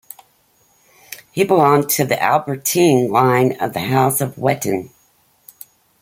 He 1.31 1.43
belonged 1.43 1.87
to 1.89 2.05
the 2.05 2.19
Albertine 2.19 3.11
line 3.11 3.55
of 3.59 3.73
the 3.73 3.81
House 3.81 4.19
of 4.19 4.35
Wettin. 4.35 4.89